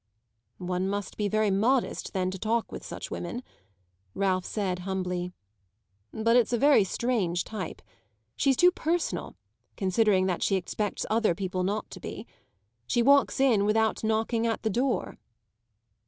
[0.57, 3.43] "One must be very modest then to talk with such women,"
[4.15, 5.31] Ralph said humbly.
[6.11, 7.83] "But it's a very strange type.
[8.35, 9.35] She's too personal
[9.77, 12.25] considering that she expects other people not to be.
[12.87, 15.19] She walks in without knocking at the door."